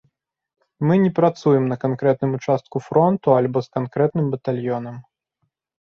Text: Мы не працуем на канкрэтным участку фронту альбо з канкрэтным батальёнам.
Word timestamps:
Мы 0.89 0.97
не 1.03 1.11
працуем 1.19 1.67
на 1.73 1.77
канкрэтным 1.85 2.31
участку 2.39 2.77
фронту 2.87 3.27
альбо 3.39 3.59
з 3.67 3.75
канкрэтным 3.79 4.25
батальёнам. 4.37 5.03